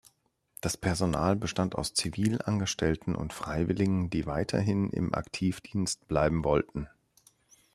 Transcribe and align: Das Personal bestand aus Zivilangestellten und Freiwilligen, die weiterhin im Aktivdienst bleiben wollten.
Das 0.61 0.77
Personal 0.77 1.35
bestand 1.35 1.75
aus 1.75 1.93
Zivilangestellten 1.93 3.13
und 3.15 3.33
Freiwilligen, 3.33 4.09
die 4.09 4.25
weiterhin 4.25 4.89
im 4.89 5.13
Aktivdienst 5.13 6.07
bleiben 6.07 6.43
wollten. 6.43 6.87